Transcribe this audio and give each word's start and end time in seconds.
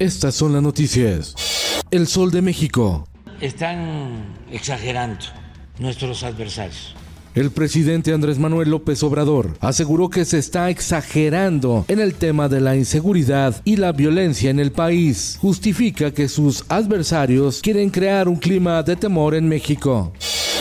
Estas 0.00 0.34
son 0.34 0.52
las 0.52 0.62
noticias. 0.62 1.36
El 1.92 2.08
Sol 2.08 2.32
de 2.32 2.42
México. 2.42 3.06
Están 3.40 4.24
exagerando 4.50 5.24
nuestros 5.78 6.24
adversarios. 6.24 6.96
El 7.36 7.52
presidente 7.52 8.12
Andrés 8.12 8.40
Manuel 8.40 8.70
López 8.70 9.04
Obrador 9.04 9.56
aseguró 9.60 10.10
que 10.10 10.24
se 10.24 10.38
está 10.38 10.68
exagerando 10.68 11.84
en 11.86 12.00
el 12.00 12.14
tema 12.14 12.48
de 12.48 12.60
la 12.60 12.74
inseguridad 12.74 13.60
y 13.64 13.76
la 13.76 13.92
violencia 13.92 14.50
en 14.50 14.58
el 14.58 14.72
país. 14.72 15.38
Justifica 15.40 16.12
que 16.12 16.28
sus 16.28 16.64
adversarios 16.68 17.60
quieren 17.60 17.90
crear 17.90 18.28
un 18.28 18.36
clima 18.36 18.82
de 18.82 18.96
temor 18.96 19.36
en 19.36 19.48
México. 19.48 20.12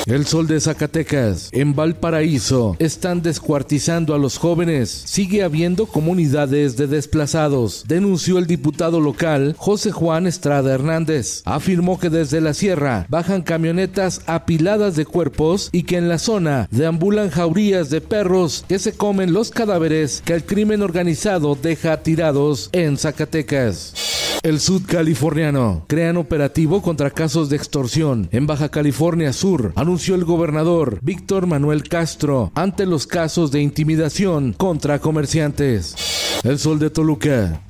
El 0.06 0.26
sol 0.26 0.48
de 0.48 0.60
Zacatecas. 0.60 1.50
En 1.54 1.76
Valparaíso 1.76 2.76
están 2.80 3.22
descuartizando 3.22 4.14
a 4.14 4.18
los 4.18 4.38
jóvenes. 4.38 4.90
Sigue 5.06 5.44
habiendo 5.44 5.86
comunidades 5.86 6.76
de 6.76 6.88
desplazados, 6.88 7.86
denunció 7.88 8.38
el 8.38 8.46
diputado 8.46 9.00
local 9.00 9.56
José 9.58 9.92
Juan 9.92 10.28
Estrada 10.28 10.74
Hernández. 10.74 11.42
Afirmó 11.46 12.00
que 12.00 12.10
desde 12.10 12.42
la 12.42 12.54
sierra 12.54 13.06
bajan 13.08 13.44
camionetas 13.44 14.22
apiladas 14.26 14.98
de 14.98 15.06
cuerpos 15.06 15.70
y 15.72 15.84
que 15.84 15.98
en 15.98 16.10
la 16.10 16.20
zona 16.20 16.68
deambulan 16.70 17.30
jaurías 17.30 17.90
de 17.90 18.02
perros 18.02 18.66
que 18.68 18.80
se 18.80 18.92
comen 18.92 19.32
los 19.32 19.52
cadáveres 19.52 20.22
que 20.26 20.34
el 20.34 20.44
crimen 20.44 20.82
organizado 20.82 21.56
deja 21.56 22.04
tirados 22.04 22.70
en 22.74 22.98
Zacatecas. 22.98 24.13
El 24.44 24.60
sudcaliforniano 24.60 25.86
crean 25.88 26.18
operativo 26.18 26.82
contra 26.82 27.12
casos 27.12 27.50
de 27.50 27.56
extorsión 27.56 28.28
en 28.34 28.46
Baja 28.46 28.68
California 28.68 29.32
Sur, 29.32 29.72
anunció 29.78 30.16
el 30.16 30.26
gobernador 30.26 31.00
Víctor 31.02 31.48
Manuel 31.48 31.88
Castro 31.88 32.52
ante 32.54 32.86
los 32.86 33.08
casos 33.08 33.52
de 33.54 33.62
intimidación 33.62 34.52
contra 34.52 35.00
comerciantes. 35.00 35.96
El 36.44 36.60
sol 36.60 36.78
de 36.78 36.90
Toluca. 36.90 37.62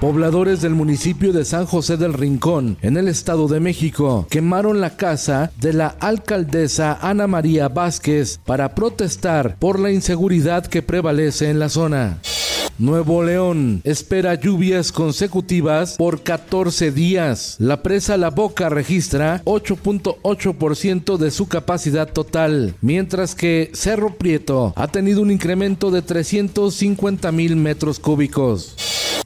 Pobladores 0.00 0.62
del 0.62 0.76
municipio 0.76 1.32
de 1.32 1.44
San 1.44 1.66
José 1.66 1.96
del 1.96 2.12
Rincón, 2.12 2.78
en 2.82 2.96
el 2.96 3.08
Estado 3.08 3.48
de 3.48 3.58
México, 3.58 4.28
quemaron 4.30 4.80
la 4.80 4.96
casa 4.96 5.50
de 5.60 5.72
la 5.72 5.88
alcaldesa 5.88 6.96
Ana 7.02 7.26
María 7.26 7.68
Vázquez 7.68 8.38
para 8.46 8.76
protestar 8.76 9.56
por 9.58 9.80
la 9.80 9.90
inseguridad 9.90 10.64
que 10.64 10.82
prevalece 10.82 11.50
en 11.50 11.58
la 11.58 11.68
zona. 11.68 12.20
Nuevo 12.78 13.24
León 13.24 13.80
espera 13.82 14.36
lluvias 14.36 14.92
consecutivas 14.92 15.96
por 15.96 16.22
14 16.22 16.92
días. 16.92 17.56
La 17.58 17.82
presa 17.82 18.16
La 18.16 18.30
Boca 18.30 18.68
registra 18.68 19.42
8.8% 19.46 21.16
de 21.16 21.32
su 21.32 21.48
capacidad 21.48 22.08
total, 22.12 22.76
mientras 22.82 23.34
que 23.34 23.72
Cerro 23.74 24.14
Prieto 24.14 24.74
ha 24.76 24.86
tenido 24.86 25.22
un 25.22 25.32
incremento 25.32 25.90
de 25.90 26.02
350 26.02 27.32
mil 27.32 27.56
metros 27.56 27.98
cúbicos. 27.98 28.76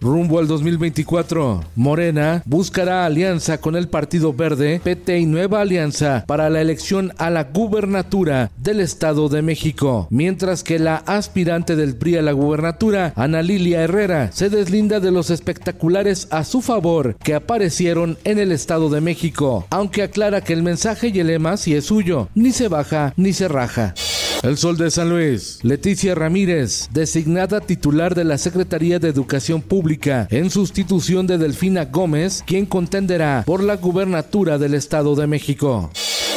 Rumbo 0.03 0.41
al 0.41 0.49
2024, 0.49 1.63
Morena 1.77 2.43
buscará 2.45 3.07
alianza 3.07 3.59
con 3.59 3.77
el 3.77 3.87
Partido 3.87 4.33
Verde, 4.33 4.81
PT 4.83 5.21
y 5.21 5.27
Nueva 5.27 5.61
Alianza 5.61 6.25
para 6.27 6.51
la 6.51 6.61
elección 6.61 7.13
a 7.19 7.31
la 7.31 7.45
gubernatura 7.45 8.51
del 8.57 8.81
Estado 8.81 9.29
de 9.29 9.43
México, 9.43 10.09
mientras 10.11 10.65
que 10.65 10.81
la 10.81 10.97
aspirante 10.97 11.77
del 11.77 11.95
PRI 11.95 12.17
a 12.17 12.23
la 12.23 12.33
gubernatura, 12.33 13.13
Ana 13.15 13.43
Lilia 13.43 13.83
Herrera, 13.83 14.33
se 14.33 14.51
deslinda 14.51 14.99
de 14.99 15.13
los 15.13 15.31
espectaculares 15.31 16.27
a 16.33 16.43
su 16.43 16.63
favor 16.63 17.15
que 17.23 17.37
aparecieron 17.37 18.19
en 18.25 18.41
el 18.41 18.51
Estado 18.51 18.91
de 18.91 19.01
México, 19.01 19.67
aunque 19.71 20.03
aclara 20.03 20.41
que 20.41 20.53
el 20.53 20.65
mensaje 20.65 21.13
y 21.15 21.21
el 21.21 21.29
lema 21.29 21.57
sí 21.57 21.77
es 21.77 21.87
suyo, 21.87 22.29
ni 22.35 22.51
se 22.51 22.67
baja 22.67 23.15
ni 23.17 23.33
se 23.33 23.47
raja. 23.47 23.95
El 24.43 24.59
Sol 24.59 24.77
de 24.77 24.91
San 24.91 25.09
Luis. 25.09 25.61
Leticia 25.63 26.17
Ramírez, 26.17 26.89
designada 26.93 27.61
titular 27.61 28.17
de 28.17 28.25
la 28.25 28.39
Secretaría 28.39 28.99
de 28.99 29.09
Educación 29.09 29.63
Pública 29.63 30.27
en 30.33 30.51
sustitución 30.51 31.29
de 31.29 31.39
Delfina 31.39 31.85
Gómez, 31.85 32.43
quien 32.45 32.67
contenderá 32.67 33.45
por 33.47 33.63
la 33.63 33.77
gubernatura 33.77 34.59
del 34.59 34.75
Estado 34.75 35.15
de 35.15 35.29
México. 35.29 35.91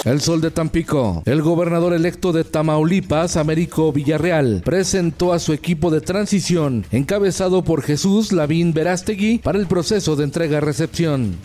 El 0.04 0.22
Sol 0.22 0.40
de 0.40 0.52
Tampico. 0.52 1.24
El 1.26 1.42
gobernador 1.42 1.94
electo 1.94 2.32
de 2.32 2.44
Tamaulipas, 2.44 3.38
Américo 3.38 3.92
Villarreal, 3.92 4.62
presentó 4.64 5.34
a 5.34 5.40
su 5.40 5.52
equipo 5.52 5.90
de 5.90 6.02
transición, 6.02 6.86
encabezado 6.92 7.64
por 7.64 7.82
Jesús 7.82 8.32
Lavín 8.32 8.72
Verástegui, 8.72 9.40
para 9.40 9.58
el 9.58 9.66
proceso 9.66 10.16
de 10.16 10.26
entrega-recepción. 10.26 11.38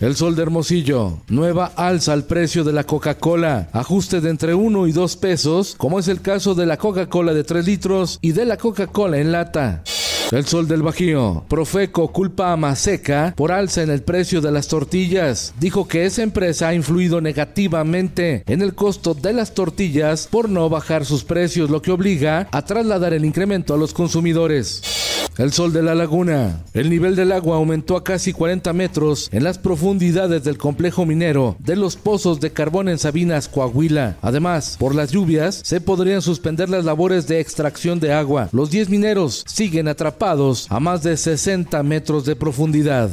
El 0.00 0.16
Sol 0.16 0.34
de 0.34 0.40
Hermosillo. 0.40 1.18
Nueva 1.28 1.72
alza 1.76 2.14
al 2.14 2.24
precio 2.24 2.64
de 2.64 2.72
la 2.72 2.84
Coca-Cola. 2.84 3.68
Ajuste 3.74 4.22
de 4.22 4.30
entre 4.30 4.54
1 4.54 4.86
y 4.86 4.92
2 4.92 5.16
pesos, 5.18 5.74
como 5.76 5.98
es 5.98 6.08
el 6.08 6.22
caso 6.22 6.54
de 6.54 6.64
la 6.64 6.78
Coca-Cola 6.78 7.34
de 7.34 7.44
3 7.44 7.66
litros 7.66 8.18
y 8.22 8.32
de 8.32 8.46
la 8.46 8.56
Coca-Cola 8.56 9.18
en 9.18 9.30
lata. 9.30 9.82
El 10.30 10.46
Sol 10.46 10.66
del 10.66 10.82
Bajío. 10.82 11.44
Profeco 11.48 12.08
culpa 12.12 12.50
a 12.50 12.56
Maseca 12.56 13.34
por 13.36 13.52
alza 13.52 13.82
en 13.82 13.90
el 13.90 14.02
precio 14.02 14.40
de 14.40 14.50
las 14.50 14.68
tortillas. 14.68 15.52
Dijo 15.60 15.86
que 15.86 16.06
esa 16.06 16.22
empresa 16.22 16.68
ha 16.68 16.74
influido 16.74 17.20
negativamente 17.20 18.42
en 18.46 18.62
el 18.62 18.74
costo 18.74 19.12
de 19.12 19.34
las 19.34 19.52
tortillas 19.52 20.28
por 20.30 20.48
no 20.48 20.70
bajar 20.70 21.04
sus 21.04 21.24
precios, 21.24 21.68
lo 21.68 21.82
que 21.82 21.90
obliga 21.90 22.48
a 22.52 22.64
trasladar 22.64 23.12
el 23.12 23.26
incremento 23.26 23.74
a 23.74 23.76
los 23.76 23.92
consumidores. 23.92 24.99
El 25.40 25.54
sol 25.54 25.72
de 25.72 25.82
la 25.82 25.94
laguna. 25.94 26.62
El 26.74 26.90
nivel 26.90 27.16
del 27.16 27.32
agua 27.32 27.56
aumentó 27.56 27.96
a 27.96 28.04
casi 28.04 28.34
40 28.34 28.74
metros 28.74 29.30
en 29.32 29.42
las 29.42 29.56
profundidades 29.56 30.44
del 30.44 30.58
complejo 30.58 31.06
minero 31.06 31.56
de 31.60 31.76
los 31.76 31.96
pozos 31.96 32.40
de 32.40 32.52
carbón 32.52 32.90
en 32.90 32.98
Sabinas, 32.98 33.48
Coahuila. 33.48 34.18
Además, 34.20 34.76
por 34.78 34.94
las 34.94 35.12
lluvias, 35.12 35.62
se 35.64 35.80
podrían 35.80 36.20
suspender 36.20 36.68
las 36.68 36.84
labores 36.84 37.26
de 37.26 37.40
extracción 37.40 38.00
de 38.00 38.12
agua. 38.12 38.50
Los 38.52 38.70
10 38.70 38.90
mineros 38.90 39.42
siguen 39.46 39.88
atrapados 39.88 40.66
a 40.68 40.78
más 40.78 41.02
de 41.02 41.16
60 41.16 41.82
metros 41.84 42.26
de 42.26 42.36
profundidad. 42.36 43.10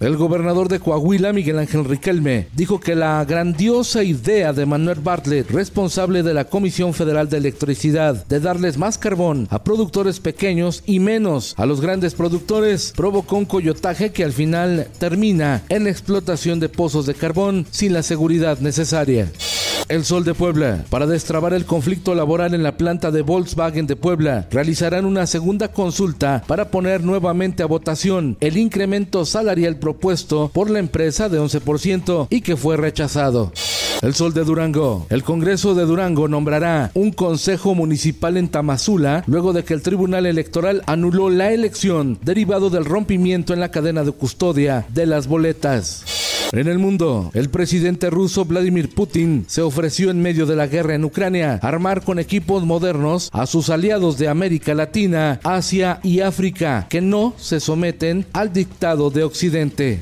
El 0.00 0.16
gobernador 0.16 0.68
de 0.68 0.78
Coahuila, 0.78 1.32
Miguel 1.32 1.58
Ángel 1.58 1.84
Riquelme, 1.84 2.46
dijo 2.54 2.78
que 2.78 2.94
la 2.94 3.24
grandiosa 3.24 4.04
idea 4.04 4.52
de 4.52 4.64
Manuel 4.64 5.00
Bartlett, 5.00 5.50
responsable 5.50 6.22
de 6.22 6.34
la 6.34 6.44
Comisión 6.44 6.94
Federal 6.94 7.28
de 7.28 7.38
Electricidad, 7.38 8.24
de 8.26 8.38
darles 8.38 8.78
más 8.78 8.96
carbón 8.96 9.48
a 9.50 9.64
productores 9.64 10.20
pequeños 10.20 10.84
y 10.86 11.00
menos 11.00 11.54
a 11.56 11.66
los 11.66 11.80
grandes 11.80 12.14
productores, 12.14 12.92
provocó 12.94 13.36
un 13.36 13.44
coyotaje 13.44 14.12
que 14.12 14.22
al 14.22 14.32
final 14.32 14.86
termina 14.98 15.64
en 15.68 15.82
la 15.84 15.90
explotación 15.90 16.60
de 16.60 16.68
pozos 16.68 17.04
de 17.06 17.14
carbón 17.14 17.66
sin 17.72 17.92
la 17.92 18.04
seguridad 18.04 18.60
necesaria. 18.60 19.28
El 19.88 20.04
Sol 20.04 20.24
de 20.24 20.34
Puebla. 20.34 20.84
Para 20.90 21.06
destrabar 21.06 21.54
el 21.54 21.64
conflicto 21.64 22.14
laboral 22.14 22.54
en 22.54 22.62
la 22.62 22.76
planta 22.76 23.10
de 23.10 23.22
Volkswagen 23.22 23.86
de 23.86 23.96
Puebla, 23.96 24.46
realizarán 24.50 25.06
una 25.06 25.26
segunda 25.26 25.68
consulta 25.68 26.42
para 26.46 26.70
poner 26.70 27.02
nuevamente 27.02 27.62
a 27.62 27.66
votación 27.66 28.36
el 28.40 28.58
incremento 28.58 29.24
salarial 29.24 29.76
propuesto 29.76 30.50
por 30.52 30.68
la 30.68 30.78
empresa 30.78 31.28
de 31.28 31.40
11% 31.40 32.26
y 32.28 32.42
que 32.42 32.56
fue 32.56 32.76
rechazado. 32.76 33.52
El 34.02 34.14
Sol 34.14 34.32
de 34.32 34.44
Durango. 34.44 35.06
El 35.10 35.24
Congreso 35.24 35.74
de 35.74 35.84
Durango 35.84 36.28
nombrará 36.28 36.90
un 36.94 37.10
consejo 37.10 37.74
municipal 37.74 38.36
en 38.36 38.48
Tamazula 38.48 39.24
luego 39.26 39.52
de 39.52 39.64
que 39.64 39.74
el 39.74 39.82
Tribunal 39.82 40.26
Electoral 40.26 40.82
anuló 40.86 41.30
la 41.30 41.52
elección 41.52 42.18
derivado 42.22 42.70
del 42.70 42.84
rompimiento 42.84 43.54
en 43.54 43.60
la 43.60 43.70
cadena 43.70 44.04
de 44.04 44.12
custodia 44.12 44.86
de 44.90 45.06
las 45.06 45.26
boletas. 45.26 46.04
En 46.52 46.66
el 46.66 46.78
mundo, 46.78 47.30
el 47.34 47.50
presidente 47.50 48.08
ruso 48.08 48.46
Vladimir 48.46 48.88
Putin 48.88 49.44
se 49.48 49.60
ofreció 49.60 50.10
en 50.10 50.22
medio 50.22 50.46
de 50.46 50.56
la 50.56 50.66
guerra 50.66 50.94
en 50.94 51.04
Ucrania 51.04 51.58
armar 51.62 52.02
con 52.02 52.18
equipos 52.18 52.64
modernos 52.64 53.28
a 53.32 53.46
sus 53.46 53.68
aliados 53.68 54.16
de 54.16 54.28
América 54.28 54.74
Latina, 54.74 55.40
Asia 55.44 56.00
y 56.02 56.20
África 56.20 56.86
que 56.88 57.02
no 57.02 57.34
se 57.36 57.60
someten 57.60 58.24
al 58.32 58.52
dictado 58.52 59.10
de 59.10 59.24
Occidente. 59.24 60.00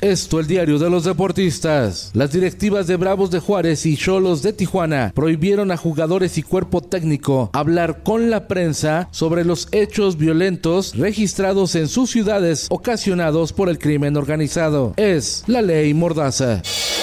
Esto 0.00 0.40
el 0.40 0.46
diario 0.46 0.78
de 0.78 0.88
los 0.88 1.04
deportistas. 1.04 2.10
Las 2.14 2.32
directivas 2.32 2.86
de 2.86 2.96
Bravos 2.96 3.30
de 3.30 3.38
Juárez 3.38 3.84
y 3.84 3.98
Cholos 3.98 4.40
de 4.40 4.54
Tijuana 4.54 5.12
prohibieron 5.14 5.70
a 5.70 5.76
jugadores 5.76 6.38
y 6.38 6.42
cuerpo 6.42 6.80
técnico 6.80 7.50
hablar 7.52 8.02
con 8.02 8.30
la 8.30 8.48
prensa 8.48 9.08
sobre 9.10 9.44
los 9.44 9.68
hechos 9.72 10.16
violentos 10.16 10.96
registrados 10.96 11.74
en 11.74 11.86
sus 11.86 12.10
ciudades 12.10 12.66
ocasionados 12.70 13.52
por 13.52 13.68
el 13.68 13.78
crimen 13.78 14.16
organizado. 14.16 14.94
Es 14.96 15.44
la 15.46 15.60
ley 15.60 15.92
Mordaza. 15.92 16.62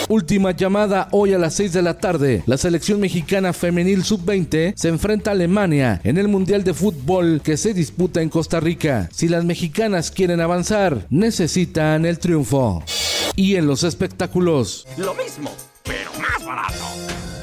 Última 0.09 0.51
llamada 0.51 1.09
hoy 1.11 1.33
a 1.33 1.37
las 1.37 1.53
6 1.55 1.73
de 1.73 1.81
la 1.81 1.97
tarde. 1.97 2.41
La 2.45 2.57
selección 2.57 2.99
mexicana 3.01 3.51
femenil 3.51 4.05
sub-20 4.05 4.73
se 4.75 4.87
enfrenta 4.87 5.31
a 5.31 5.33
Alemania 5.33 5.99
en 6.05 6.17
el 6.17 6.29
Mundial 6.29 6.63
de 6.63 6.73
Fútbol 6.73 7.41
que 7.43 7.57
se 7.57 7.73
disputa 7.73 8.21
en 8.21 8.29
Costa 8.29 8.61
Rica. 8.61 9.09
Si 9.13 9.27
las 9.27 9.43
mexicanas 9.43 10.09
quieren 10.09 10.39
avanzar, 10.39 11.05
necesitan 11.09 12.05
el 12.05 12.19
triunfo. 12.19 12.83
Y 13.39 13.55
en 13.55 13.67
los 13.67 13.83
espectáculos. 13.83 14.87
Lo 14.97 15.13
mismo, 15.13 15.53
pero 15.83 16.11
más 16.19 16.43
barato. 16.43 17.36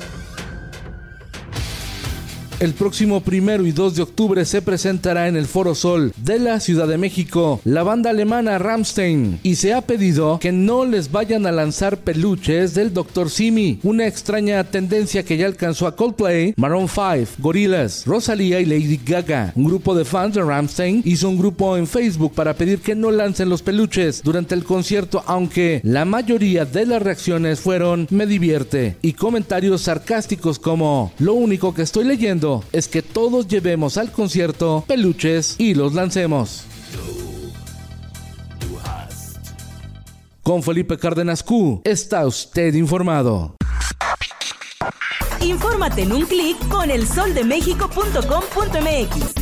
El 2.61 2.73
próximo 2.73 3.21
primero 3.21 3.67
y 3.67 3.73
2 3.73 3.97
de 3.97 4.03
octubre 4.03 4.45
se 4.45 4.63
presentará 4.63 5.27
en 5.27 5.37
el 5.37 5.47
Foro 5.47 5.75
Sol 5.75 6.13
de 6.17 6.39
la 6.39 6.61
Ciudad 6.61 6.87
de 6.87 6.99
México 6.99 7.61
la 7.65 7.83
banda 7.83 8.11
alemana 8.11 8.59
Ramstein 8.59 9.41
y 9.43 9.57
se 9.57 9.75
ha 9.75 9.81
pedido 9.81 10.39
que 10.39 10.53
no 10.53 10.85
les 10.85 11.11
vayan 11.11 11.47
a 11.47 11.53
lanzar 11.53 11.99
peluches 11.99 12.75
del 12.75 12.95
Dr. 12.95 13.29
Simi, 13.29 13.81
una 13.83 14.07
extraña 14.07 14.63
tendencia 14.63 15.25
que 15.25 15.37
ya 15.37 15.47
alcanzó 15.47 15.89
a 15.89 15.97
Coldplay, 15.97 16.55
Maroon 16.57 16.89
5, 16.89 17.33
Gorillaz, 17.39 18.07
Rosalía 18.07 18.61
y 18.61 18.67
Lady 18.67 19.01
Gaga. 19.05 19.53
Un 19.57 19.65
grupo 19.65 19.95
de 19.97 20.05
fans 20.05 20.35
de 20.35 20.43
Ramstein 20.43 21.03
hizo 21.05 21.29
un 21.29 21.39
grupo 21.39 21.77
en 21.77 21.89
Facebook 21.89 22.35
para 22.35 22.55
pedir 22.55 22.79
que 22.79 22.95
no 22.95 23.11
lancen 23.11 23.49
los 23.49 23.63
peluches 23.63 24.23
durante 24.23 24.55
el 24.55 24.63
concierto, 24.63 25.25
aunque 25.27 25.81
la 25.83 26.05
mayoría 26.05 26.65
de 26.65 26.87
las 26.87 27.03
reacciones 27.03 27.59
fueron 27.59 28.07
me 28.11 28.27
divierte 28.27 28.97
y 29.03 29.15
comentarios 29.15 29.83
sarcásticos 29.83 30.61
como 30.61 31.13
lo 31.19 31.35
único 31.35 31.75
que 31.75 31.83
estoy 31.83 32.05
leyendo 32.05 32.44
es 32.73 32.89
que 32.89 33.03
todos 33.03 33.49
llevemos 33.49 33.97
al 33.97 34.13
concierto 34.13 34.85
peluches 34.87 35.57
y 35.59 35.73
los 35.75 35.95
lancemos. 35.95 36.65
Con 40.43 40.63
Felipe 40.63 40.99
Cárdenas 40.99 41.43
Q, 41.43 41.81
está 41.85 42.27
usted 42.27 42.75
informado. 42.75 43.57
Infórmate 45.41 46.03
en 46.03 46.13
un 46.13 46.27
clic 46.27 46.59
con 46.69 46.91
elsoldemexico.com.mx. 46.91 49.35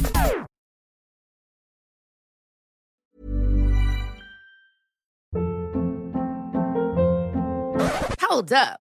Hold 8.20 8.52
up. 8.52 8.81